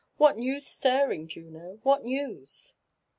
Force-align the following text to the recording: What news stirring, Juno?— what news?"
What 0.17 0.35
news 0.35 0.65
stirring, 0.67 1.27
Juno?— 1.27 1.77
what 1.83 2.03
news?" 2.03 2.73